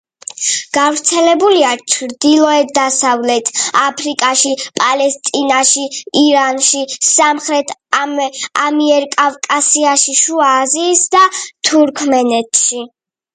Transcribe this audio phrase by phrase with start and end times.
[0.75, 3.51] გავრცელებულია ჩრდილოეთ-დასავლეთ
[3.83, 5.85] აფრიკაში, პალესტინაში,
[6.23, 7.77] ირანში, სამხრეთ
[8.09, 11.27] ამიერკავკასიაში, შუა აზიისა და
[11.71, 12.87] თურქმენეთში.